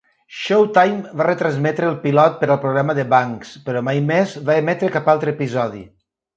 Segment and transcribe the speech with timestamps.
[0.35, 4.93] Showtime va retransmetre el pilot per al programa de Banks, però mai més va emetre
[4.99, 5.89] cap altre episodi.